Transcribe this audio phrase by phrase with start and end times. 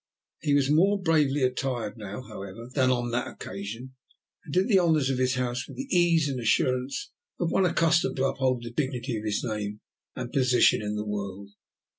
[0.41, 3.93] He was more bravely attired now, however, than on that occasion,
[4.43, 8.15] and did the honours of his house with the ease and assurance of one accustomed
[8.15, 9.81] to uphold the dignity of his name
[10.15, 11.51] and position in the world.